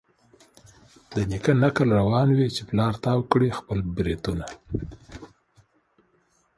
د 1.13 1.15
نیکه 1.29 1.53
نکل 1.63 1.87
روان 1.99 2.27
وي 2.37 2.47
چي 2.55 2.61
پلار 2.69 2.93
تاو 3.03 3.19
کړي 3.31 3.49
خپل 3.59 3.79
برېتونه 3.95 4.45